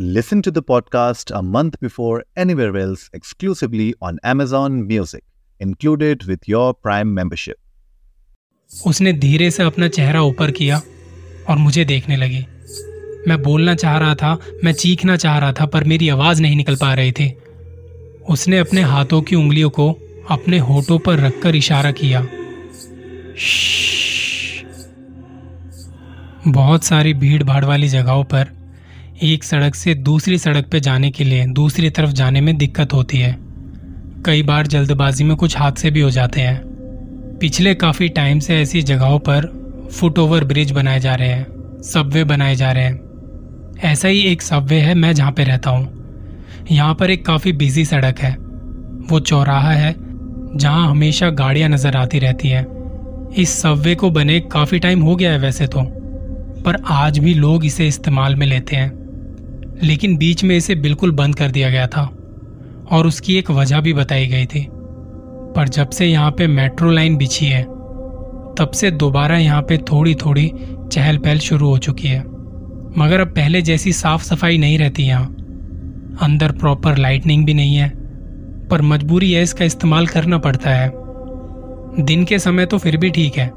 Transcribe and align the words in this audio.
Listen 0.00 0.42
to 0.42 0.50
the 0.50 0.62
podcast 0.70 1.30
a 1.30 1.40
month 1.42 1.76
before 1.84 2.20
anywhere 2.38 2.76
else 2.76 3.02
exclusively 3.14 3.94
on 4.02 4.16
Amazon 4.32 4.74
Music, 4.88 5.22
included 5.60 6.24
with 6.28 6.38
your 6.48 6.74
Prime 6.86 7.14
membership. 7.18 7.54
उसने 8.86 9.12
धीरे 9.12 9.50
से 9.50 9.62
अपना 9.62 9.88
चेहरा 9.88 10.22
ऊपर 10.22 10.50
किया 10.50 10.82
और 11.48 11.56
मुझे 11.56 11.84
देखने 11.84 12.16
लगी। 12.16 12.46
मैं 13.28 13.42
बोलना 13.42 13.74
चाह 13.74 13.98
रहा 13.98 14.14
था 14.14 14.38
मैं 14.64 14.72
चीखना 14.72 15.16
चाह 15.16 15.38
रहा 15.38 15.52
था 15.52 15.66
पर 15.66 15.84
मेरी 15.84 16.08
आवाज़ 16.08 16.42
नहीं 16.42 16.56
निकल 16.56 16.76
पा 16.76 16.94
रही 16.94 17.12
थी। 17.12 17.38
उसने 18.28 18.58
अपने 18.58 18.82
हाथों 18.82 19.22
की 19.22 19.36
उंगलियों 19.36 19.70
को 19.70 19.98
अपने 20.30 20.58
होठों 20.58 20.98
पर 20.98 21.18
रखकर 21.18 21.56
इशारा 21.56 21.90
किया। 21.90 22.26
बहुत 26.48 26.84
सारी 26.84 27.14
भीड़ 27.14 27.42
भाड़ 27.42 27.64
वाली 27.64 27.88
जगहों 27.88 28.24
पर 28.24 28.55
एक 29.22 29.44
सड़क 29.44 29.74
से 29.74 29.94
दूसरी 29.94 30.38
सड़क 30.38 30.64
पर 30.64 30.78
जाने 30.78 31.10
के 31.10 31.24
लिए 31.24 31.44
दूसरी 31.46 31.90
तरफ़ 31.90 32.10
जाने 32.10 32.40
में 32.40 32.56
दिक्कत 32.56 32.92
होती 32.92 33.18
है। 33.18 33.36
कई 34.26 34.42
बार 34.42 34.66
जल्दबाजी 34.66 35.24
में 35.24 35.36
कुछ 35.36 35.56
हादसे 35.58 35.90
भी 35.90 36.00
हो 36.00 36.10
जाते 36.10 36.40
हैं। 36.40 36.60
पिछले 37.40 37.74
काफ़ी 37.74 38.08
टाइम 38.08 38.38
से 38.38 38.56
ऐसी 38.56 38.82
जगहों 38.82 39.18
पर 39.18 39.46
फुट 39.92 40.18
ओवर 40.18 40.44
ब्रिज 40.44 40.70
बनाए 40.70 41.00
जा 41.00 41.14
रहे 41.14 41.28
हैं, 41.28 41.80
सबवे 41.82 42.24
बनाए 42.24 42.54
जा 42.54 42.72
रहे 42.72 42.84
हैं। 42.84 43.78
ऐसा 43.84 44.08
ही 44.08 44.20
एक 44.20 44.42
सबवे 44.42 44.76
है, 44.76 44.94
मैं 44.94 45.12
जहाँ 45.12 45.32
पे 45.32 45.44
रहता 45.44 45.70
हूँ। 45.70 46.66
यहाँ 46.70 46.94
पर 46.94 47.10
एक 47.10 47.26
काफ़ी 47.26 47.52
बिज़ी 47.52 47.84
सड़क 47.84 48.18
है। 48.18 48.34
वो 49.10 49.20
चौराहा 49.20 49.72
है, 49.72 49.94
जहाँ 50.56 50.90
हमेशा 50.90 51.30
गाड़ियाँ 51.30 51.68
नज़र 51.68 51.96
आती 51.96 52.18
रहती 52.18 52.48
हैं। 52.48 52.66
इस 53.32 53.60
सबवे 53.62 53.94
को 53.94 54.10
बने 54.10 54.40
काफ़ी 54.40 54.78
टाइम 54.78 55.02
हो 55.02 55.16
गया 55.16 55.32
है 55.32 55.38
वैसे 55.38 55.66
तो 55.66 55.82
पर 56.62 56.82
आज 56.86 57.18
भी 57.18 57.34
लोग 57.34 57.64
इसे 57.64 57.88
इस्तेमाल 57.88 58.36
में 58.36 58.46
लेते 58.46 58.76
हैं। 58.76 58.95
लेकिन 59.82 60.16
बीच 60.16 60.44
में 60.44 60.56
इसे 60.56 60.74
बिल्कुल 60.74 61.10
बंद 61.12 61.34
कर 61.34 61.50
दिया 61.50 61.70
गया 61.70 61.86
था 61.86 62.02
और 62.92 63.06
उसकी 63.06 63.36
एक 63.38 63.50
वजह 63.50 63.80
भी 63.80 63.92
बताई 63.92 64.26
गई 64.26 64.46
थी। 64.46 64.66
पर 65.56 65.68
जब 65.68 65.90
से 65.90 66.06
यहाँ 66.06 66.30
पे 66.30 66.46
मेट्रो 66.46 66.90
लाइन 66.90 67.16
बिछी 67.16 67.46
है, 67.46 67.62
तब 68.58 68.70
से 68.74 68.90
दोबारा 68.90 69.38
यहाँ 69.38 69.62
पे 69.62 69.78
थोड़ी 69.90 70.14
थोड़ी 70.14 70.50
चहल 70.92 71.18
पहल 71.18 71.38
शुरू 71.38 71.68
हो 71.68 71.78
चुकी 71.78 72.08
है। 72.08 72.20
मगर 72.98 73.20
अब 73.20 73.28
पहले 73.28 73.62
जैसी 73.62 73.92
साफ़ 73.92 74.22
सफ़ाई 74.22 74.58
नहीं 74.58 74.78
रहती 74.78 75.02
यहाँ। 75.02 75.26
अंदर 76.22 76.52
प्रॉपर 76.52 76.98
लाइटनिंग 76.98 77.44
भी 77.46 77.54
नहीं 77.54 77.76
है, 77.76 77.88
पर 78.68 78.82
मजबूरी 78.82 79.32
है 79.32 79.42
इसका 79.42 79.64
इस्तेमाल 79.64 80.06
करना 80.06 80.38
पड़ता 80.38 80.70
है। 80.70 80.90
दिन 81.98 82.24
के 82.24 82.38
समय 82.38 82.66
तो 82.66 82.78
फिर 82.78 82.96
भी 82.96 83.10
ठीक 83.10 83.36
है, 83.36 83.50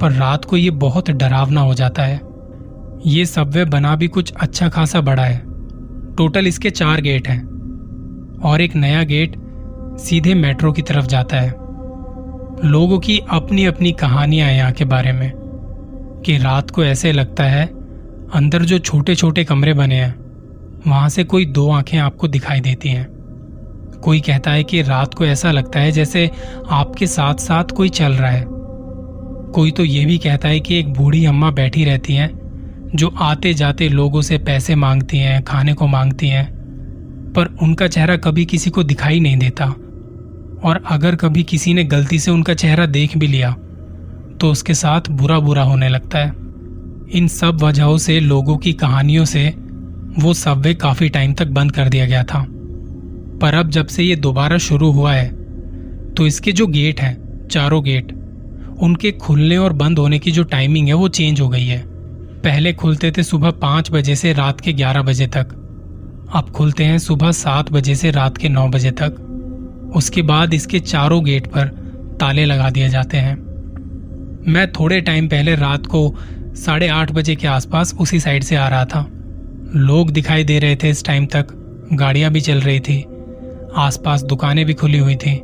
पर 0.00 0.12
रात 0.12 0.44
को 0.44 0.56
ये 0.56 0.70
बहुत 0.70 1.10
डरावना 1.10 1.60
हो 1.60 1.74
जाता 1.74 2.02
है। 2.02 2.20
ये 3.06 3.26
सबवे 3.26 3.64
बना 3.64 3.96
भी 3.96 4.08
कुछ 4.08 4.32
अच्छा 4.32 4.68
खासा 4.68 5.00
बड़ा 5.00 5.22
है। 5.22 5.38
टोटल 6.14 6.46
इसके 6.46 6.70
चार 6.70 7.00
गेट 7.00 7.28
हैं 7.28 8.40
और 8.44 8.60
एक 8.60 8.76
नया 8.76 9.02
गेट 9.02 9.36
सीधे 9.98 10.34
मेट्रो 10.34 10.72
की 10.72 10.82
तरफ़ 10.82 11.06
जाता 11.06 11.36
है। 11.36 11.50
लोगों 12.64 12.98
की 12.98 13.20
अपनी 13.30 13.64
अपनी 13.64 13.92
कहानियाँ 13.92 14.50
यहाँ 14.52 14.72
के 14.72 14.84
बारे 14.84 15.12
में 15.12 15.32
कि 16.26 16.38
रात 16.38 16.70
को 16.70 16.84
ऐसे 16.84 17.12
लगता 17.12 17.44
है, 17.44 17.66
अंदर 18.34 18.62
जो 18.62 18.78
छोटे 18.78 19.14
छोटे 19.14 19.44
कमरे 19.44 19.74
बने 19.74 19.94
हैं, 19.94 20.14
वहाँ 20.86 21.08
से 21.08 21.24
कोई 21.24 21.44
दो 21.44 21.70
आँखें 21.70 21.98
आपको 21.98 22.28
दिखाई 22.28 22.60
देती 22.60 22.88
हैं। 22.88 23.06
कोई 24.04 24.20
कहता 24.20 24.50
है 24.50 24.64
कि 24.64 24.82
रात 24.82 25.14
को 25.14 25.24
ऐसा 25.24 25.52
लगता 25.52 25.80
है 25.80 25.92
जैसे 25.92 26.30
आपके 26.70 27.06
साथ 27.06 27.34
साथ 27.34 27.64
कोई 27.64 27.88
चल 27.88 28.12
रहा 28.12 28.30
है। 28.30 28.44
कोई 29.52 29.70
तो 29.70 29.84
ये 29.84 30.04
भी 30.04 30.18
कहता 30.18 30.48
है 30.48 30.60
कि 30.60 30.78
एक 30.78 30.92
बूढ़ी 30.92 31.24
अम्मा 31.24 31.50
बैठी 31.50 31.84
रहती 31.84 32.14
हैं 32.14 32.39
जो 32.94 33.08
आते 33.08 33.52
जाते 33.54 33.88
लोगों 33.88 34.20
से 34.22 34.38
पैसे 34.38 34.74
मांगती 34.74 35.18
हैं, 35.18 35.42
खाने 35.42 35.72
को 35.74 35.86
मांगती 35.86 36.28
हैं, 36.28 36.46
पर 37.36 37.46
उनका 37.62 37.86
चेहरा 37.86 38.16
कभी 38.16 38.44
किसी 38.44 38.70
को 38.70 38.82
दिखाई 38.84 39.20
नहीं 39.20 39.36
देता। 39.36 39.64
और 40.64 40.82
अगर 40.86 41.16
कभी 41.16 41.42
किसी 41.42 41.74
ने 41.74 41.84
गलती 41.84 42.18
से 42.18 42.30
उनका 42.30 42.54
चेहरा 42.54 42.86
देख 42.86 43.16
भी 43.18 43.26
लिया 43.26 43.50
तो 44.40 44.50
उसके 44.50 44.74
साथ 44.74 45.08
बुरा 45.10 45.38
बुरा 45.38 45.62
होने 45.62 45.88
लगता 45.88 46.18
है। 46.18 46.32
इन 47.12 47.26
सब 47.28 47.62
वजहों 47.62 47.96
से 47.98 48.18
लोगों 48.20 48.56
की 48.56 48.72
कहानियों 48.72 49.24
से 49.24 49.48
वो 50.18 50.32
सबवे 50.34 50.74
काफ़ी 50.74 51.08
टाइम 51.08 51.32
तक 51.34 51.46
बंद 51.48 51.72
कर 51.72 51.88
दिया 51.88 52.06
गया 52.06 52.22
था। 52.24 52.44
पर 53.38 53.54
अब 53.54 53.70
जब 53.70 53.86
से 53.86 54.02
ये 54.02 54.16
दोबारा 54.16 54.58
शुरू 54.58 54.90
हुआ 54.92 55.12
है 55.12 55.28
तो 56.14 56.26
इसके 56.26 56.52
जो 56.52 56.66
गेट 56.66 57.00
हैं, 57.00 57.48
चारों 57.48 57.82
गेट, 57.84 58.12
उनके 58.80 59.12
खुलने 59.12 59.56
और 59.56 59.72
बंद 59.72 59.98
होने 59.98 60.18
की 60.18 60.30
जो 60.30 60.42
टाइमिंग 60.44 60.88
है, 60.88 60.94
वो 60.94 61.08
चेंज 61.08 61.40
हो 61.40 61.48
गई 61.48 61.64
है। 61.64 61.84
पहले 62.44 62.72
खुलते 62.72 63.10
थे 63.10 63.22
सुबह 63.22 63.50
पाँच 63.50 63.90
बजे 63.90 64.14
से 64.16 64.32
रात 64.32 64.60
के 64.60 64.72
ग्यारह 64.72 65.02
बजे 65.02 65.26
तक। 65.26 65.48
अब 66.34 66.50
खुलते 66.50 66.84
हैं 66.84 66.98
सुबह 66.98 67.32
सात 67.32 67.72
बजे 67.72 67.94
से 67.94 68.10
रात 68.10 68.36
के 68.36 68.48
नौ 68.48 68.66
बजे 68.68 68.90
तक। 68.90 69.92
उसके 69.96 70.22
बाद 70.22 70.54
इसके 70.54 70.80
चारों 70.80 71.24
गेट 71.24 71.46
पर 71.46 71.68
ताले 72.20 72.44
लगा 72.44 72.70
दिए 72.70 72.88
जाते 72.88 73.16
हैं। 73.16 73.34
मैं 74.48 74.70
थोड़े 74.72 75.00
टाइम 75.00 75.28
पहले 75.28 75.54
रात 75.54 75.86
को 75.86 76.14
साढ़े 76.56 76.88
आठ 76.88 77.12
बजे 77.12 77.36
के 77.36 77.46
आसपास 77.46 77.94
उसी 78.00 78.20
साइड 78.20 78.42
से 78.42 78.56
आ 78.56 78.68
रहा 78.68 78.84
था। 78.84 79.06
लोग 79.76 80.10
दिखाई 80.10 80.44
दे 80.44 80.58
रहे 80.58 80.76
थे 80.76 80.90
इस 80.90 81.04
टाइम 81.04 81.26
तक। 81.26 81.46
गाड़ियाँ 81.92 82.30
भी 82.32 82.40
चल 82.40 82.60
रही 82.60 82.80
थी। 82.80 83.04
आसपास 83.76 84.22
दुकानें 84.22 84.66
भी 84.66 84.74
खुली 84.74 84.98
हुई 84.98 85.16
थी। 85.16 85.40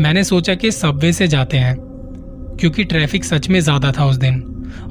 मैंने 0.00 0.24
सोचा 0.24 0.54
कि 0.54 0.70
सबवे 0.70 1.12
से 1.12 1.28
जाते 1.28 1.56
हैं, 1.56 1.76
क्योंकि 2.60 2.84
ट्रैफ़िक 2.84 3.24
सच 3.24 3.48
में 3.48 3.60
ज़्यादा 3.60 3.92
था 3.92 4.06
उस 4.06 4.16
दिन। 4.16 4.42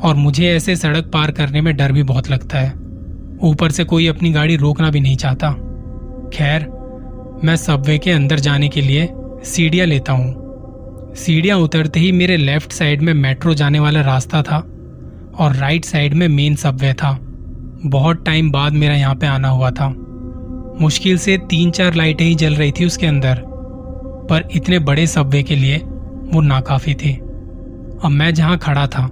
और 0.04 0.16
मुझे 0.16 0.48
ऐसे 0.48 0.76
सड़क 0.76 1.10
पार 1.14 1.32
करने 1.32 1.62
में 1.62 1.76
डर 1.76 1.92
भी 1.92 2.04
बहुत 2.04 2.30
लगता 2.30 2.60
है। 2.60 2.72
ऊपर 3.44 3.72
से 3.72 3.84
कोई 3.84 4.08
अपनी 4.08 4.32
गाड़ी 4.32 4.56
रोकना 4.56 4.90
भी 4.90 5.00
नहीं 5.00 5.16
चाहता। 5.16 5.52
खैर, 6.34 6.68
मैं 7.44 7.56
सबवे 7.56 7.98
के 7.98 8.12
अंदर 8.12 8.40
जाने 8.40 8.70
के 8.70 8.82
लिए 8.82 9.10
सीढ़ियाँ 9.46 9.88
लेता 9.88 10.14
हूँ। 10.14 11.14
सीढ़ियाँ 11.16 11.58
उतरते 11.58 12.00
ही 12.00 12.12
मेरे 12.12 12.38
लेफ़्ट 12.38 12.72
साइड 12.72 13.02
में 13.02 13.14
मेट्रो 13.14 13.54
जाने 13.54 13.80
वाला 13.80 14.02
रास्ता 14.02 14.42
था 14.42 14.58
और 15.40 15.56
राइट 15.56 15.86
साइड 15.86 16.14
में 16.14 16.28
मेन 16.28 16.56
सबवे 16.56 16.94
था। 16.94 17.18
बहुत 17.86 18.24
टाइम 18.26 18.52
बाद 18.52 18.74
मेरा 18.74 18.96
यहाँ 18.96 19.16
पे 19.16 19.28
आना 19.28 19.48
हुआ 19.48 19.72
था। 19.72 19.88
मुश्किल 20.82 21.18
से 21.18 21.38
तीन 21.50 21.72
चार 21.72 21.94
लाइटें 21.94 22.26
ही 22.26 22.36
जल 22.36 22.56
रही 22.56 22.72
थी 22.72 22.86
उसके 22.86 23.08
अंदर, 23.08 23.44
पर 24.30 24.48
इतने 24.56 24.80
बड़े 24.80 25.08
सबवे 25.08 25.44
के 25.44 25.56
लिए 25.56 25.78
वो 26.26 26.42
नाकाफी 26.42 26.94
थी। 26.94 27.14
अब 27.14 28.10
मैं 28.10 28.34
जहाँ 28.34 28.58
खड़ा 28.58 28.88
था 28.88 29.10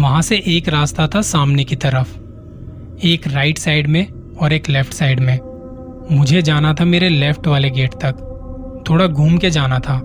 वहाँ 0.00 0.22
से 0.22 0.42
एक 0.46 0.68
रास्ता 0.68 1.06
था 1.06 1.20
सामने 1.20 1.64
की 1.64 1.76
तरफ़। 1.76 2.16
एक 3.06 3.26
राइट 3.26 3.58
साइड 3.58 3.86
में 3.86 4.06
और 4.40 4.52
एक 4.52 4.68
लेफ़्ट 4.68 4.92
साइड 4.92 5.20
में। 5.20 5.38
मुझे 6.12 6.42
जाना 6.42 6.74
था 6.74 6.84
मेरे 6.84 7.08
लेफ़्ट 7.08 7.46
वाले 7.46 7.70
गेट 7.70 7.94
तक। 7.94 8.84
थोड़ा 8.90 9.06
घूम 9.06 9.38
के 9.38 9.50
जाना 9.50 9.78
था। 9.78 9.98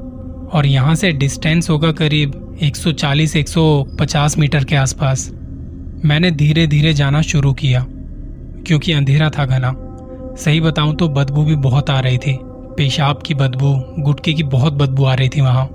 और 0.54 0.66
यहाँ 0.66 0.96
से 0.96 1.12
डिस्टेंस 1.12 1.70
होगा 1.70 1.92
करीब 1.92 2.58
140-150 2.62 4.38
मीटर 4.38 4.64
के 4.64 4.76
आसपास। 4.76 5.30
मैंने 6.06 6.32
धीरे 6.32 6.68
धीरे 6.68 6.94
जाना 6.94 7.22
शुरू 7.22 7.54
किया, 7.54 7.86
क्योंकि 8.68 8.94
अंधेरा 8.94 9.30
था 9.30 9.46
घना। 9.46 9.74
सही 10.38 10.62
बताऊँ 10.62 10.96
तो 10.96 11.10
बदबू 11.10 11.44
भी 11.44 11.56
बहुत 11.56 11.90
आ 11.90 12.00
रही 12.00 12.18
थी। 12.18 12.38
पेशाब 12.78 13.24
की 13.26 13.34
बदबू, 13.34 13.74
गुटके 14.00 14.34
की 14.34 14.44
बहुत 14.44 14.74
बदबू 14.74 15.06
आ 15.06 15.14
रही 15.14 15.30
थी 15.30 15.42
वहाँ। 15.42 15.70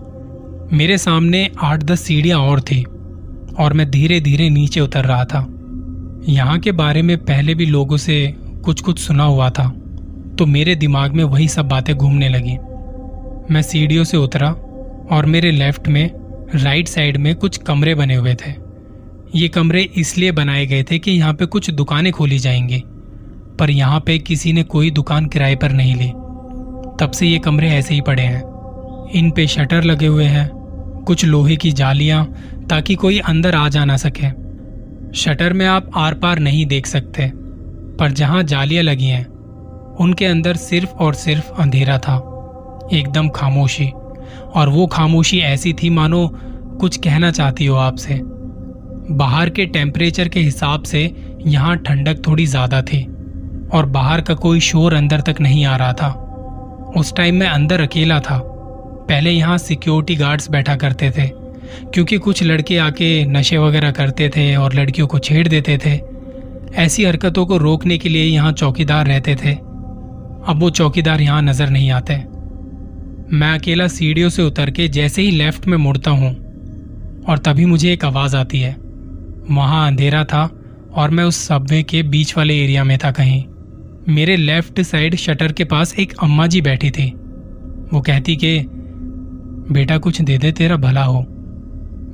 मेरे 0.73 0.99
सामने 0.99 1.51
आठ 1.63 1.83
दस 1.83 2.01
सीढ़ियाँ 2.01 2.39
और 2.39 2.61
थी। 2.61 2.85
और 3.61 3.73
मैं 3.73 3.91
धीरे 3.91 4.21
धीरे 4.21 4.49
नीचे 4.51 4.81
उतर 4.81 5.05
रहा 5.05 5.25
था। 5.25 5.47
यहाँ 6.29 6.59
के 6.59 6.73
बारे 6.73 7.03
में 7.03 7.17
पहले 7.19 7.55
भी 7.55 7.67
लोगों 7.67 7.97
से 7.97 8.27
कुछ 8.65 8.81
कुछ 8.81 8.99
सुना 8.99 9.25
हुआ 9.25 9.51
था 9.51 9.69
तो 10.39 10.47
मेरे 10.47 10.75
दिमाग 10.75 11.15
में 11.15 11.23
वही 11.25 11.49
सब 11.49 11.69
बातें 11.69 11.95
घूमने 11.97 12.29
लगी। 12.29 12.57
मैं 13.51 13.63
सीढ़ियों 13.63 14.05
से 14.05 14.17
उतरा 14.17 14.51
और 15.11 15.27
मेरे 15.27 15.51
लेफ़्ट 15.51 15.89
में, 15.89 16.11
राइट 16.55 16.89
साइड 16.89 17.17
में 17.17 17.35
कुछ 17.35 17.57
कमरे 17.59 17.95
बने 17.95 18.15
हुए 18.15 18.35
थे। 18.37 18.53
ये 19.35 19.49
कमरे 19.49 19.83
इसलिए 19.97 20.33
बनाए 20.33 20.65
गए 20.67 20.83
थे 20.83 20.99
कि 20.99 21.11
यहाँ 21.11 21.35
पे 21.35 21.47
कुछ 21.47 21.71
दुकानें 21.71 22.13
खोली 22.13 22.39
जाएँगी, 22.39 22.83
पर 23.59 23.71
यहाँ 23.71 24.01
पे 24.01 24.19
किसी 24.19 24.53
ने 24.53 24.63
कोई 24.63 24.91
दुकान 24.91 25.27
किराए 25.27 25.57
पर 25.57 25.73
नहीं 25.73 25.95
ली। 25.95 26.09
तब 27.01 27.11
से 27.15 27.27
ये 27.27 27.39
कमरे 27.39 27.69
ऐसे 27.69 27.95
ही 27.95 28.01
पड़े 28.01 28.23
हैं। 28.23 28.43
इन 29.15 29.31
पे 29.31 29.47
शटर 29.47 29.85
लगे 29.85 30.07
हुए 30.07 30.25
हैं 30.25 30.49
कुछ 31.07 31.25
लोहे 31.25 31.57
की 31.57 31.73
जालियाँ 31.73 32.25
ताकि 32.71 32.95
कोई 32.95 33.19
अंदर 33.19 33.55
आ 33.55 33.69
जा 33.69 33.85
ना 33.85 33.97
सके। 33.97 34.29
शटर 35.13 35.53
में 35.53 35.67
आप 35.67 35.91
आर 35.97 36.15
पार 36.15 36.39
नहीं 36.39 36.65
देख 36.67 36.87
सकते, 36.87 37.31
पर 37.97 38.11
जहाँ 38.11 38.43
जालियाँ 38.43 38.83
लगी 38.85 39.07
हैं, 39.07 39.25
उनके 39.97 40.25
अंदर 40.25 40.57
सिर्फ़ 40.57 40.91
और 40.95 41.15
सिर्फ़ 41.15 41.53
अंधेरा 41.53 41.99
था, 41.99 42.17
एकदम 42.93 43.29
खामोशी। 43.29 43.91
और 44.55 44.69
वो 44.69 44.87
खामोशी 44.87 45.39
ऐसी 45.39 45.73
थी, 45.73 45.91
मानो 45.91 46.27
कुछ 46.81 46.97
कहना 46.97 47.31
चाहती 47.31 47.67
हो 47.67 47.77
आपसे। 47.77 48.21
बाहर 49.11 49.51
के 49.51 49.67
टेम्परेचर 49.67 50.29
के 50.29 50.41
हिसाब 50.41 50.83
से 50.83 51.03
यहाँ 51.47 51.77
ठंडक 51.77 52.27
थोड़ी 52.27 52.47
ज़्यादा 52.47 52.83
थी, 52.83 53.03
और 53.73 53.87
बाहर 53.87 54.21
का 54.21 54.35
कोई 54.35 54.61
शोर 54.61 54.95
अंदर 54.95 55.21
तक 55.21 55.41
नहीं 55.41 55.65
आ 55.65 55.77
रहा 55.77 55.93
था। 55.93 56.09
उस 56.97 57.15
टाइम 57.17 57.35
मैं 57.35 57.49
अंदर 57.49 57.81
अकेला 57.81 58.21
था। 58.21 58.39
पहले 59.11 59.31
यहाँ 59.31 59.57
सिक्योरिटी 59.59 60.15
गार्ड्स 60.17 60.51
बैठा 60.51 60.75
करते 60.77 61.11
थे, 61.11 61.27
क्योंकि 61.95 62.19
कुछ 62.19 62.43
लड़के 62.43 62.77
आके 62.79 63.25
नशे 63.27 63.59
वगैरह 63.59 63.91
करते 63.93 64.29
थे 64.29 64.55
और 64.57 64.75
लड़कियों 64.75 65.07
को 65.07 65.19
छेड़ 65.19 65.47
देते 65.49 65.77
थे। 65.79 65.99
ऐसी 66.77 67.05
हरकतों 67.05 67.45
को 67.47 67.57
रोकने 67.57 67.99
के 67.99 68.09
लिए 68.09 68.25
यहाँ 68.25 68.53
चौकीदार 68.53 69.07
रहते 69.07 69.35
थे। 69.35 69.53
अब 70.43 70.61
वो 70.61 70.71
चौकीदार 70.73 71.21
यहाँ 71.21 71.43
नज़र 71.43 71.71
नहीं 71.71 71.91
आते। 71.91 72.15
मैं 73.33 73.53
अकेला 73.55 73.89
सीढ़ियों 73.89 74.29
से 74.29 74.43
उतर 74.43 74.71
के 74.71 74.89
जैसे 74.91 75.23
ही 75.23 75.31
लेफ़्ट 75.33 75.67
में 75.67 75.77
मुड़ता 75.79 76.11
हूँ, 76.13 76.35
और 77.29 77.39
तभी 77.39 77.67
मुझे 77.67 77.93
एक 77.93 78.05
आवाज़ 78.05 78.37
आती 78.37 78.61
है। 78.61 78.75
वहाँ 79.51 79.87
अंधेरा 79.87 80.25
था, 80.25 80.49
और 80.93 81.11
मैं 81.11 81.25
उस 81.25 81.47
सबवे 81.49 81.83
के 81.83 82.03
बीच 82.05 82.37
वाले 82.37 82.63
एरिया 82.65 82.85
में 82.85 82.99
था 82.99 83.11
कहीं। 83.13 83.45
मेरे 84.09 84.37
लेफ़्ट 84.37 84.81
साइड 84.83 85.17
शटर 85.19 85.53
के 85.53 85.65
पास 85.67 85.99
एक 85.99 86.15
अम्मा 86.23 86.47
जी 86.47 86.61
बैठी 86.63 86.91
थी। 86.91 87.11
वो 87.93 88.01
कहती 88.01 88.37
कि 88.37 88.59
बेटा 89.73 89.99
कुछ 89.99 90.21
दे 90.23 90.39
दे, 90.39 90.53
तेरा 90.53 90.77
भला 90.77 91.03
हो। 91.03 91.21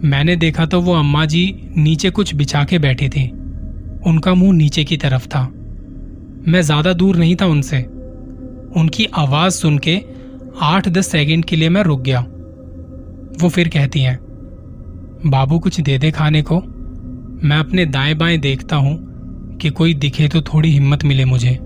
मैंने 0.05 0.37
देखा 0.37 0.67
तो 0.67 0.81
वो 0.81 0.95
अम्मा 0.95 1.25
जी 1.25 1.71
नीचे 1.77 2.11
कुछ 2.11 2.35
बिछा 2.35 2.65
के 2.65 2.79
बैठी 2.79 3.09
थी। 3.09 3.29
उनका 4.07 4.35
मुँह 4.35 4.53
नीचे 4.53 4.85
की 4.85 4.97
तरफ़ 4.97 5.27
था। 5.27 5.43
मैं 6.49 6.61
ज़्यादा 6.63 6.93
दूर 6.93 7.17
नहीं 7.17 7.37
था 7.37 7.47
उनसे। 7.47 7.79
उनकी 8.77 9.07
आवाज़ 9.15 9.55
सुन 9.55 9.79
के 9.79 10.01
आठ 10.63 10.89
दस 10.89 11.11
सेकेंड 11.11 11.45
के 11.45 11.57
लिए 11.57 11.69
मैं 11.69 11.83
रुक 11.83 12.01
गया। 12.01 12.21
वो 13.41 13.49
फिर 13.49 13.69
कहती 13.69 14.01
हैं, 14.01 14.19
बाबू 15.27 15.59
कुछ 15.59 15.81
दे 15.81 15.99
दे 15.99 16.11
खाने 16.11 16.43
को। 16.43 16.61
मैं 17.45 17.57
अपने 17.57 17.87
दाएँ 17.87 18.15
बाएँ 18.15 18.39
देखता 18.39 18.77
हूँ 18.77 18.97
कि 19.61 19.71
कोई 19.71 19.95
दिखे 19.95 20.29
तो 20.29 20.41
थोड़ी 20.43 20.71
हिम्मत 20.71 21.05
मिले 21.05 21.25
मुझे, 21.25 21.59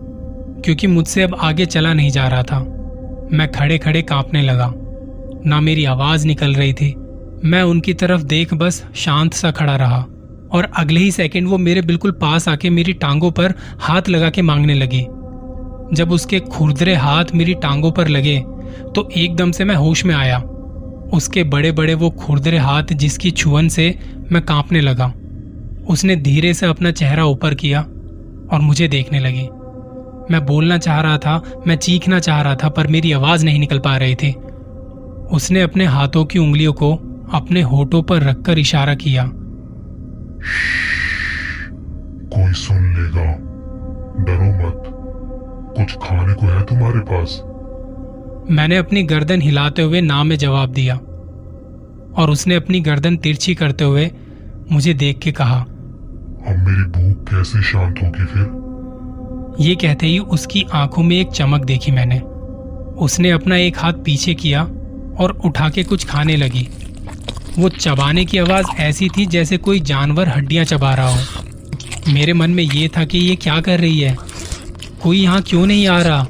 क्योंकि 0.64 0.86
मुझसे 0.86 1.22
अब 1.22 1.34
आगे 1.40 1.66
चला 1.66 1.92
नहीं 1.94 2.10
जा 2.10 2.28
रहा 2.28 2.42
था। 2.42 2.60
मैं 3.32 3.50
खड़े 3.52 3.78
खड़े 3.78 4.02
कांपने 4.02 4.42
लगा। 4.42 4.72
ना 5.46 5.60
मेरी 5.60 5.84
आवाज़ 5.84 6.26
निकल 6.26 6.54
रही 6.54 6.72
थी। 6.72 6.94
मैं 7.44 7.62
उनकी 7.62 7.94
तरफ़ 7.94 8.22
देख 8.22 8.54
बस 8.54 8.82
शांत 8.94 9.34
सा 9.34 9.50
खड़ा 9.50 9.76
रहा 9.76 10.04
और 10.52 10.70
अगले 10.76 11.00
ही 11.00 11.10
सेकंड 11.10 11.48
वो 11.48 11.58
मेरे 11.58 11.82
बिल्कुल 11.82 12.10
पास 12.12 12.48
आके 12.48 12.70
मेरी 12.70 12.92
टांगों 12.92 13.30
पर 13.30 13.54
हाथ 13.80 14.08
लगा 14.08 14.30
के 14.30 14.42
मांगने 14.42 14.74
लगी। 14.74 15.02
जब 15.92 16.12
उसके 16.12 16.40
खुरदरे 16.40 16.94
हाथ 16.94 17.24
मेरी 17.34 17.54
टांगों 17.54 17.90
पर 17.92 18.08
लगे 18.08 18.38
तो 18.94 19.08
एकदम 19.16 19.52
से 19.52 19.64
मैं 19.64 19.74
होश 19.74 20.04
में 20.04 20.14
आया। 20.14 20.38
उसके 21.12 21.44
बड़े 21.44 21.72
बड़े 21.72 21.94
वो 21.94 22.10
खुरदरे 22.10 22.58
हाथ 22.58 22.92
जिसकी 22.92 23.30
छुअन 23.30 23.68
से 23.68 23.94
मैं 24.32 24.42
कांपने 24.42 24.80
लगा। 24.80 25.12
उसने 25.88 26.16
धीरे 26.16 26.54
से 26.54 26.66
अपना 26.66 26.90
चेहरा 26.90 27.24
ऊपर 27.24 27.54
किया 27.54 27.80
और 28.52 28.60
मुझे 28.60 28.88
देखने 28.88 29.20
लगी। 29.20 29.48
मैं 30.30 30.44
बोलना 30.46 30.78
चाह 30.78 31.00
रहा 31.00 31.18
था, 31.18 31.42
मैं 31.66 31.76
चीखना 31.76 32.18
चाह 32.18 32.40
रहा 32.42 32.54
था, 32.54 32.68
पर 32.68 32.86
मेरी 32.86 33.12
आवाज़ 33.12 33.44
नहीं 33.44 33.58
निकल 33.60 33.78
पा 33.78 33.96
रही 33.96 34.14
थी। 34.14 34.34
उसने 35.32 35.62
अपने 35.62 35.86
हाथों 35.86 36.24
की 36.24 36.38
उंगलियों 36.38 36.72
को 36.72 36.94
अपने 37.32 37.62
होठों 37.62 38.02
पर 38.02 38.22
रखकर 38.22 38.58
इशारा 38.58 38.94
किया। 38.94 39.30
कोई 42.32 42.52
सुन 42.52 42.94
लेगा। 42.94 43.24
डरो 44.24 44.66
मत। 44.66 44.82
कुछ 45.76 45.96
खाने 45.96 46.34
को 46.34 46.46
है 46.46 46.62
तुम्हारे 46.62 46.98
पास? 46.98 47.42
मैंने 48.50 48.76
अपनी 48.76 49.02
गर्दन 49.02 49.40
हिलाते 49.40 49.82
हुए 49.82 50.00
ना 50.00 50.24
में 50.24 50.36
जवाब 50.36 50.72
दिया 50.72 50.94
और 52.22 52.30
उसने 52.30 52.54
अपनी 52.54 52.80
गर्दन 52.80 53.16
तिरछी 53.16 53.54
करते 53.54 53.84
हुए 53.84 54.10
मुझे 54.72 54.94
देख 54.94 55.18
के 55.18 55.32
कहा 55.32 55.60
अब 56.48 56.56
मेरी 56.58 56.82
भूख 56.82 57.24
कैसे 57.24 57.62
शांत 57.62 57.96
होगी 58.02 58.24
फिर? 58.24 58.60
ये 59.68 59.74
कहते 59.74 60.06
ही 60.06 60.18
उसकी 60.18 60.66
आँखों 60.72 61.02
में 61.02 61.16
एक 61.16 61.28
चमक 61.28 61.64
देखी 61.64 61.92
मैंने। 61.92 62.20
उसने 62.98 63.30
अपना 63.30 63.56
एक 63.56 63.78
हाथ 63.78 63.92
पीछे 63.92 64.34
किया 64.34 64.68
और 65.20 65.30
उठा 65.44 65.68
के 65.68 65.84
कुछ 65.84 66.04
खाने 66.06 66.36
लगी। 66.36 66.68
वो 67.58 67.68
चबाने 67.68 68.24
की 68.24 68.38
आवाज़ 68.38 68.66
ऐसी 68.78 69.08
थी 69.08 69.26
जैसे 69.26 69.56
कोई 69.56 69.80
जानवर 69.80 70.28
हड्डियाँ 70.28 70.64
चबा 70.64 70.94
रहा 70.94 71.08
हो। 71.08 72.12
मेरे 72.12 72.32
मन 72.32 72.50
में 72.50 72.62
ये 72.64 72.88
था 72.88 73.04
कि 73.04 73.18
ये 73.18 73.36
क्या 73.36 73.60
कर 73.60 73.80
रही 73.80 74.00
है? 74.00 74.16
कोई 75.02 75.20
यहाँ 75.20 75.42
क्यों 75.42 75.66
नहीं 75.66 75.86
आ 75.88 76.00
रहा? 76.02 76.26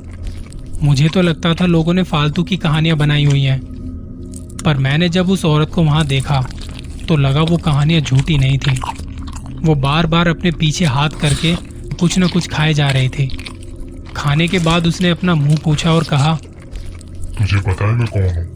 मुझे 0.83 1.09
तो 1.09 1.23
लगता 1.23 1.55
था 1.55 1.67
लोगों 1.67 1.95
ने 1.95 2.03
फालतू 2.03 2.43
की 2.43 2.57
कहानियाँ 2.57 2.97
बनाई 2.97 3.25
हुई 3.25 3.43
हैं। 3.43 3.61
पर 4.65 4.77
मैंने 4.77 5.09
जब 5.09 5.31
उस 5.31 5.45
औरत 5.45 5.71
को 5.71 5.83
वहाँ 5.83 6.07
देखा 6.07 6.41
तो 7.09 7.17
लगा 7.17 7.43
वो 7.43 7.57
कहानियाँ 7.57 8.01
झूठी 8.01 8.39
नहीं 8.39 8.59
थी। 8.59 8.81
वो 9.63 9.75
बार 9.75 10.07
बार 10.07 10.29
अपने 10.29 10.51
पीछे 10.51 10.85
हाथ 10.85 11.11
करके 11.11 11.55
कुछ 11.97 12.19
न 12.19 12.29
कुछ 12.29 12.49
खाए 12.49 12.75
जा 12.75 12.91
रहे 12.91 13.09
थे। 13.09 13.27
खाने 14.17 14.49
के 14.49 14.59
बाद 14.59 14.87
उसने 14.87 15.11
अपना 15.11 15.35
मुँह 15.35 15.57
पूछा 15.57 15.93
और 15.93 16.05
कहा 16.05 16.35
तुझे 17.39 17.61
पता 17.61 17.87
है 17.87 17.93
मैं 17.93 18.07
कौन 18.07 18.23
हूँ? 18.23 18.50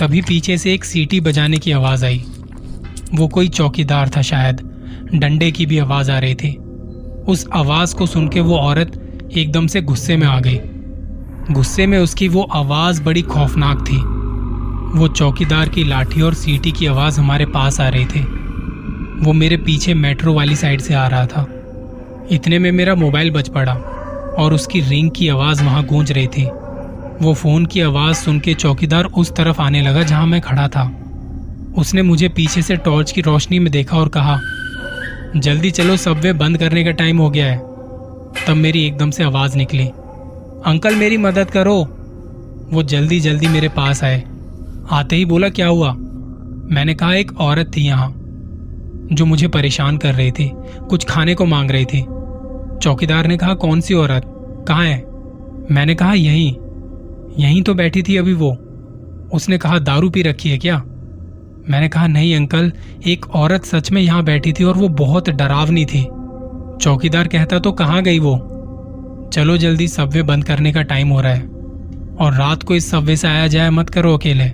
तभी 0.00 0.22
पीछे 0.22 0.58
से 0.58 0.74
एक 0.74 0.84
सीटी 0.84 1.20
बजाने 1.20 1.56
की 1.56 1.72
आवाज़ 1.72 2.04
आई। 2.04 2.24
वो 3.14 3.28
कोई 3.28 3.48
चौकीदार 3.48 4.08
था 4.08 4.22
शायद। 4.22 4.56
डंडे 5.14 5.50
की 5.50 5.66
भी 5.66 5.78
आवाज़ 5.78 6.10
आ 6.10 6.18
रही 6.18 6.34
थी। 6.34 6.56
उस 7.28 7.46
आवाज़ 7.52 7.94
को 7.94 8.06
सुन 8.06 8.28
के 8.28 8.40
वो 8.40 8.56
औरत 8.56 9.18
एकदम 9.36 9.66
से 9.66 9.80
गुस्से 9.80 10.16
में 10.16 10.26
आ 10.26 10.40
गई। 10.40 10.60
गुस्से 11.50 11.86
में 11.86 11.98
उसकी 11.98 12.28
वो 12.28 12.42
आवाज़ 12.42 13.02
बड़ी 13.02 13.22
खौफनाक 13.22 13.78
थी। 13.78 13.96
वो 14.98 15.08
चौकीदार 15.08 15.68
की 15.68 15.84
लाठी 15.84 16.22
और 16.22 16.34
सीटी 16.34 16.72
की 16.72 16.86
आवाज़ 16.86 17.20
हमारे 17.20 17.46
पास 17.46 17.80
आ 17.80 17.88
रही 17.88 18.04
थी। 18.04 18.20
वो 19.24 19.32
मेरे 19.32 19.56
पीछे 19.56 19.94
मेट्रो 19.94 20.34
वाली 20.34 20.56
साइड 20.56 20.80
से 20.80 20.94
आ 20.94 21.06
रहा 21.06 21.26
था। 21.26 21.46
इतने 22.30 22.58
में 22.58 22.72
मेरा 22.72 22.94
मोबाइल 22.94 23.30
बच 23.30 23.48
पड़ा 23.48 23.74
और 24.38 24.54
उसकी 24.54 24.80
रिंग 24.80 25.10
की 25.16 25.28
आवाज़ 25.28 25.64
वहाँ 25.64 25.84
गूंज 25.84 26.12
रही 26.12 26.26
थी। 26.26 26.48
वो 27.22 27.34
फ़ोन 27.34 27.66
की 27.66 27.80
आवाज़ 27.80 28.16
सुन 28.16 28.40
के 28.40 28.54
चौकीदार 28.54 29.04
उस 29.04 29.36
तरफ़ 29.36 29.60
आने 29.60 29.82
लगा 29.82 30.02
जहाँ 30.02 30.26
मैं 30.26 30.40
खड़ा 30.40 30.68
था। 30.68 30.94
उसने 31.78 32.02
मुझे 32.02 32.28
पीछे 32.28 32.62
से 32.62 32.76
टॉर्च 32.76 33.12
की 33.12 33.20
रोशनी 33.20 33.58
में 33.58 33.72
देखा 33.72 33.96
और 33.98 34.08
कहा, 34.08 34.40
जल्दी 35.36 35.70
चलो, 35.70 35.96
सबवे 35.96 36.32
बंद 36.32 36.58
करने 36.58 36.84
का 36.84 36.90
टाइम 36.90 37.18
हो 37.18 37.30
गया 37.30 37.46
है। 37.46 37.58
तब 38.46 38.50
मेरी 38.50 38.86
एकदम 38.86 39.10
से 39.10 39.24
आवाज़ 39.24 39.56
निकली, 39.56 39.84
अंकल, 40.66 40.94
मेरी 40.94 41.16
मदद 41.16 41.50
करो। 41.50 41.88
वो 42.72 42.82
जल्दी 42.82 43.20
जल्दी 43.20 43.48
मेरे 43.48 43.68
पास 43.68 44.04
आए। 44.04 44.22
आते 44.90 45.16
ही 45.16 45.24
बोला, 45.24 45.48
क्या 45.48 45.66
हुआ? 45.66 45.92
मैंने 46.70 46.94
कहा, 46.94 47.14
एक 47.14 47.40
औरत 47.40 47.70
थी 47.76 47.80
यहाँ, 47.80 48.14
जो 49.12 49.26
मुझे 49.26 49.48
परेशान 49.48 49.96
कर 49.96 50.14
रही 50.14 50.30
थी, 50.30 50.52
कुछ 50.88 51.04
खाने 51.04 51.34
को 51.34 51.44
मांग 51.44 51.70
रही 51.70 51.84
थी। 51.84 52.02
चौकीदार 52.82 53.26
ने 53.26 53.36
कहा, 53.36 53.54
कौन 53.54 53.80
सी 53.80 53.94
औरत? 53.94 54.22
कहाँ 54.68 54.84
है? 54.84 55.06
मैंने 55.70 55.94
कहा, 55.94 56.12
यहीं। 56.12 56.54
यहीं 57.40 57.62
तो 57.62 57.74
बैठी 57.74 58.02
थी 58.02 58.16
अभी 58.16 58.32
वो। 58.32 58.50
उसने 59.32 59.58
कहा, 59.58 59.78
दारू 59.78 60.10
पी 60.10 60.22
रखी 60.22 60.50
है 60.50 60.58
क्या? 60.58 60.82
मैंने 61.70 61.88
कहा, 61.88 62.06
नहीं 62.06 62.36
अंकल, 62.36 62.72
एक 63.06 63.26
औरत 63.34 63.64
सच 63.64 63.92
में 63.92 64.02
यहाँ 64.02 64.24
बैठी 64.24 64.52
थी 64.52 64.64
और 64.64 64.76
वो 64.76 64.88
बहुत 64.88 65.30
डरावनी 65.30 65.84
थी। 65.84 66.02
चौकीदार 66.80 67.28
कहता 67.28 67.58
तो 67.58 67.72
कहाँ 67.72 68.02
गई 68.02 68.18
वो? 68.18 68.36
चलो 69.32 69.56
जल्दी, 69.56 69.88
सबवे 69.88 70.22
बंद 70.22 70.44
करने 70.44 70.72
का 70.72 70.82
टाइम 70.82 71.08
हो 71.08 71.20
रहा 71.20 71.34
है। 71.34 71.42
और 72.20 72.34
रात 72.34 72.62
को 72.62 72.74
इस 72.74 72.90
सबवे 72.90 73.16
से 73.16 73.28
आया 73.28 73.46
जाए 73.46 73.70
मत 73.70 73.90
करो 73.90 74.16
अकेले। 74.16 74.50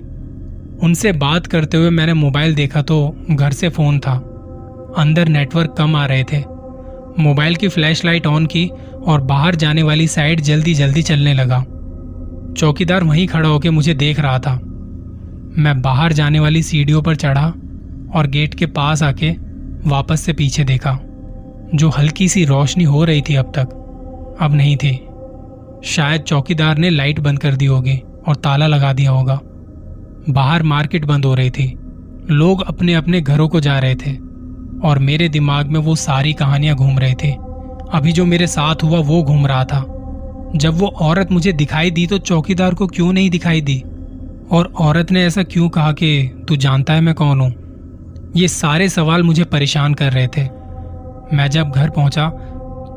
उनसे 0.85 1.11
बात 1.11 1.47
करते 1.47 1.77
हुए 1.77 1.89
मैंने 1.89 2.13
मोबाइल 2.13 2.55
देखा 2.55 2.81
तो 2.81 3.15
घर 3.31 3.51
से 3.51 3.69
फ़ोन 3.69 3.99
था। 3.99 4.13
अंदर 4.97 5.27
नेटवर्क 5.27 5.75
कम 5.77 5.95
आ 5.95 6.05
रहे 6.05 6.23
थे। 6.23 6.43
मोबाइल 7.19 7.55
की 7.55 7.67
फ्लैश 7.67 8.05
लाइट 8.05 8.27
ऑन 8.27 8.45
की 8.45 8.71
और 9.05 9.21
बाहर 9.21 9.55
जाने 9.55 9.83
वाली 9.83 10.07
साइड 10.07 10.41
जल्दी 10.41 10.73
जल्दी 10.73 11.01
चलने 11.01 11.33
लगा। 11.33 11.65
चौकीदार 12.57 13.03
वहीं 13.03 13.27
खड़ा 13.27 13.49
होकर 13.49 13.71
मुझे 13.71 13.93
देख 13.93 14.19
रहा 14.19 14.39
था। 14.39 14.53
मैं 15.57 15.81
बाहर 15.81 16.13
जाने 16.13 16.39
वाली 16.39 16.63
सीढ़ियों 16.63 17.01
पर 17.01 17.15
चढ़ा 17.15 17.47
और 18.15 18.27
गेट 18.27 18.53
के 18.53 18.65
पास 18.65 19.03
आके 19.03 19.31
वापस 19.89 20.21
से 20.21 20.33
पीछे 20.33 20.63
देखा, 20.63 20.99
जो 21.75 21.89
हल्की 21.89 22.27
सी 22.27 22.45
रोशनी 22.45 22.83
हो 22.83 23.03
रही 23.03 23.21
थी 23.21 23.35
अब 23.35 23.51
तक। 23.55 24.37
अब 24.41 24.53
नहीं 24.53 24.77
थी। 24.77 24.95
शायद 25.83 26.21
चौकीदार 26.21 26.77
ने 26.77 26.89
लाइट 26.89 27.19
बंद 27.19 27.39
कर 27.39 27.55
दी 27.55 27.65
होगी 27.65 28.01
और 28.27 28.35
ताला 28.35 28.67
लगा 28.67 28.93
दिया 28.93 29.11
होगा। 29.11 29.39
बाहर 30.29 30.63
मार्केट 30.63 31.05
बंद 31.05 31.25
हो 31.25 31.33
रही 31.35 31.49
थी। 31.49 31.73
लोग 32.31 32.61
अपने 32.61 32.93
अपने 32.93 33.21
घरों 33.21 33.47
को 33.47 33.59
जा 33.59 33.79
रहे 33.79 33.95
थे 33.95 34.11
और 34.87 34.99
मेरे 34.99 35.29
दिमाग 35.29 35.67
में 35.67 35.79
वो 35.79 35.95
सारी 35.95 36.33
कहानियाँ 36.33 36.75
घूम 36.75 36.99
रही 36.99 37.13
थी। 37.13 37.31
अभी 37.93 38.11
जो 38.11 38.25
मेरे 38.25 38.47
साथ 38.47 38.83
हुआ 38.83 38.99
वो 38.99 39.23
घूम 39.23 39.45
रहा 39.47 39.63
था। 39.63 39.85
जब 40.55 40.73
वो 40.73 40.87
औरत 40.87 41.31
मुझे 41.31 41.51
दिखाई 41.53 41.91
दी 41.91 42.05
तो 42.07 42.17
चौकीदार 42.17 42.73
को 42.73 42.87
क्यों 42.87 43.11
नहीं 43.13 43.29
दिखाई 43.29 43.61
दी? 43.61 43.83
और 44.51 44.73
औरत 44.79 45.11
ने 45.11 45.25
ऐसा 45.25 45.43
क्यों 45.43 45.69
कहा 45.69 45.91
कि 45.91 46.45
तू 46.47 46.55
जानता 46.55 46.93
है 46.93 47.01
मैं 47.01 47.13
कौन 47.15 47.39
हूँ? 47.39 47.53
ये 48.35 48.47
सारे 48.47 48.89
सवाल 48.89 49.23
मुझे 49.23 49.43
परेशान 49.43 49.93
कर 49.93 50.11
रहे 50.11 50.27
थे। 50.27 50.43
मैं 51.35 51.49
जब 51.49 51.71
घर 51.71 51.89
पहुँचा 51.89 52.27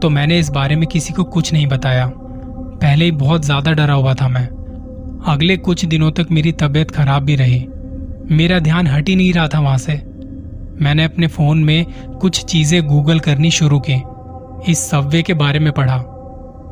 तो 0.03 0.11
मैंने 0.11 0.39
इस 0.39 0.49
बारे 0.51 0.77
में 0.77 0.87
किसी 0.89 1.13
को 1.13 1.25
कुछ 1.25 1.53
नहीं 1.53 1.67
बताया। 1.67 2.07
पहले 2.15 3.05
ही 3.05 3.11
बहुत 3.13 3.45
ज़्यादा 3.45 3.73
डरा 3.73 3.95
हुआ 3.95 4.15
था 4.15 4.29
मैं। 4.29 4.47
अगले 5.29 5.57
कुछ 5.57 5.85
दिनों 5.85 6.11
तक 6.11 6.27
मेरी 6.31 6.53
तबीयत 6.53 6.91
खराब 6.91 7.23
भी 7.23 7.37
रही। 7.37 7.67
मेरा 8.31 8.59
ध्यान 8.59 8.87
हट 8.87 9.09
ही 9.09 9.17
नहीं 9.17 9.33
रहा 9.33 9.49
था 9.49 9.61
वहाँ 9.61 9.79
से। 9.79 9.93
मैंने 10.83 11.05
अपने 11.05 11.27
फ़ोन 11.27 11.65
में 11.65 11.85
कुछ 12.21 12.45
चीज़ें 12.45 12.83
गूगल 12.87 13.19
करनी 13.21 13.51
शुरू 13.51 13.81
की। 13.89 14.01
इस 14.71 14.79
सव्वे 14.91 15.23
के 15.23 15.35
बारे 15.35 15.59
में 15.59 15.73
पढ़ा। 15.73 15.97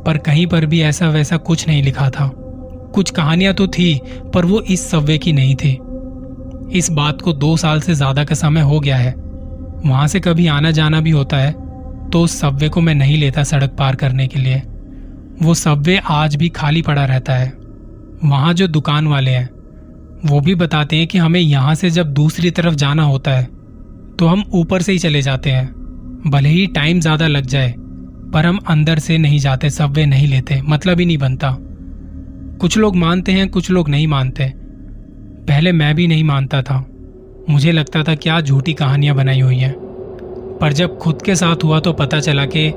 पर 0.06 0.18
कहीं 0.18 0.46
पर 0.46 0.66
भी 0.66 0.80
ऐसा 0.82 1.08
वैसा 1.10 1.36
कुछ 1.38 1.66
नहीं 1.68 1.82
लिखा 1.82 2.08
था। 2.10 2.30
कुछ 2.94 3.10
कहानियाँ 3.10 3.54
तो 3.54 3.66
थी, 3.68 4.00
पर 4.34 4.44
वो 4.44 4.60
इस 4.62 4.88
सव्वे 4.90 5.16
की 5.18 5.32
नहीं 5.32 5.54
थी। 5.54 5.78
इस 6.78 6.90
बात 6.90 7.20
को 7.22 7.32
दो 7.34 7.56
साल 7.56 7.80
से 7.80 7.94
ज़्यादा 7.94 8.24
का 8.24 8.34
समय 8.34 8.60
हो 8.62 8.78
गया 8.80 8.96
है। 8.96 9.14
वहाँ 9.86 10.06
से 10.06 10.20
कभी 10.20 10.46
आना 10.48 10.70
जाना 10.70 11.00
भी 11.00 11.10
होता 11.10 11.36
है 11.36 11.52
तो 12.06 12.22
उस 12.22 12.38
सबवे 12.40 12.68
को 12.68 12.80
मैं 12.80 12.94
नहीं 12.94 13.16
लेता 13.16 13.42
सड़क 13.44 13.70
पार 13.70 13.96
करने 13.96 14.26
के 14.28 14.38
लिए। 14.38 14.62
वो 15.42 15.54
सबवे 15.54 15.96
आज 16.10 16.36
भी 16.36 16.48
खाली 16.50 16.82
पड़ा 16.82 17.04
रहता 17.04 17.34
है। 17.34 17.52
वहाँ 18.24 18.52
जो 18.54 18.66
दुकान 18.68 19.06
वाले 19.06 19.30
हैं, 19.30 19.48
वो 20.24 20.40
भी 20.40 20.54
बताते 20.54 20.96
हैं 20.96 21.06
कि 21.06 21.18
हमें 21.18 21.40
यहाँ 21.40 21.74
से 21.74 21.90
जब 21.90 22.12
दूसरी 22.14 22.50
तरफ़ 22.50 22.74
जाना 22.74 23.02
होता 23.04 23.30
है 23.30 23.44
तो 24.18 24.26
हम 24.26 24.44
ऊपर 24.54 24.82
से 24.82 24.92
ही 24.92 24.98
चले 24.98 25.22
जाते 25.22 25.50
हैं। 25.50 25.66
भले 26.26 26.48
ही 26.48 26.66
टाइम 26.68 27.00
ज़्यादा 27.00 27.26
लग 27.26 27.46
जाए 27.46 27.74
पर 28.32 28.46
हम 28.46 28.58
अंदर 28.68 28.98
से 28.98 29.18
नहीं 29.18 29.38
जाते, 29.38 29.70
सबवे 29.70 30.06
नहीं 30.06 30.28
लेते 30.28 30.62
मतलब 30.62 31.00
ही 31.00 31.06
नहीं 31.06 31.18
बनता। 31.18 31.56
कुछ 32.60 32.78
लोग 32.78 32.96
मानते 32.96 33.32
हैं, 33.32 33.48
कुछ 33.48 33.70
लोग 33.70 33.88
नहीं 33.88 34.06
मानते। 34.06 34.52
पहले 35.48 35.72
मैं 35.72 35.94
भी 35.94 36.06
नहीं 36.06 36.24
मानता 36.24 36.62
था। 36.62 36.86
मुझे 37.50 37.72
लगता 37.72 38.02
था 38.02 38.14
क्या 38.14 38.40
झूठी 38.40 38.72
कहानियाँ 38.72 39.16
बनाई 39.16 39.40
हुई 39.40 39.56
हैं। 39.56 39.74
पर 40.60 40.72
जब 40.72 40.98
खुद 40.98 41.22
के 41.22 41.34
साथ 41.34 41.64
हुआ 41.64 41.80
तो 41.80 41.92
पता 41.92 42.20
चला 42.20 42.46
कि 42.46 42.72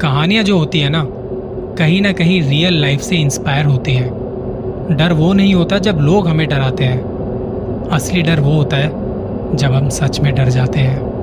कहानियाँ 0.00 0.44
जो 0.44 0.58
होती 0.58 0.80
है 0.80 0.88
ना, 0.88 1.06
कहीं 1.78 2.00
ना 2.00 2.12
कहीं 2.12 2.42
रियल 2.42 2.80
लाइफ 2.80 3.00
से 3.00 3.16
इंस्पायर 3.16 3.64
होती 3.64 3.92
हैं। 3.92 4.08
डर 4.90 5.12
वो 5.12 5.32
नहीं 5.32 5.54
होता 5.54 5.78
जब 5.78 5.98
लोग 6.00 6.28
हमें 6.28 6.48
डराते 6.48 6.84
हैं। 6.84 7.02
असली 7.88 8.22
डर 8.22 8.40
वो 8.40 8.52
होता 8.52 8.76
है 8.76 8.88
जब 9.56 9.72
हम 9.72 9.88
सच 9.88 10.20
में 10.20 10.34
डर 10.34 10.48
जाते 10.48 10.80
हैं। 10.80 11.13